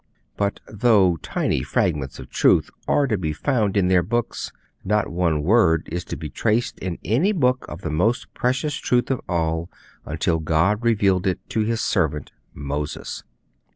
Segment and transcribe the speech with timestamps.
[0.35, 4.51] But, though tiny fragments of truth are to be found in their books,
[4.83, 9.11] not one word is to be traced in any book of the most precious truth
[9.11, 9.69] of all
[10.03, 13.23] until God revealed it to His servant Moses.